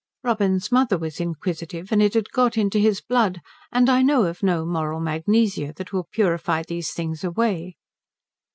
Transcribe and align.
Robin's 0.23 0.71
mother 0.71 0.97
was 0.97 1.19
inquisitive 1.19 1.91
and 1.91 2.01
it 2.01 2.15
had 2.15 2.31
got 2.31 2.57
into 2.57 2.79
his 2.79 3.01
blood, 3.01 3.39
and 3.71 3.87
I 3.87 4.01
know 4.01 4.25
of 4.25 4.41
no 4.41 4.65
moral 4.65 4.99
magnesia 4.99 5.73
that 5.75 5.93
will 5.93 6.05
purify 6.11 6.63
these 6.63 6.89
things 6.91 7.23
away. 7.23 7.75